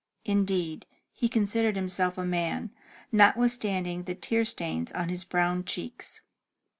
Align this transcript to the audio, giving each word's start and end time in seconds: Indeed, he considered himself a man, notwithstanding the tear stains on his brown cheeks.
Indeed, 0.25 0.87
he 1.13 1.29
considered 1.29 1.75
himself 1.75 2.17
a 2.17 2.25
man, 2.25 2.71
notwithstanding 3.11 4.01
the 4.05 4.15
tear 4.15 4.45
stains 4.45 4.91
on 4.93 5.09
his 5.09 5.23
brown 5.23 5.63
cheeks. 5.63 6.21